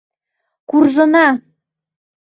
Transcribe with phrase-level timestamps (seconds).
[0.69, 1.25] Куржына!